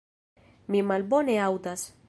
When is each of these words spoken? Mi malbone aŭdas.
Mi 0.75 0.81
malbone 0.93 1.37
aŭdas. 1.51 1.89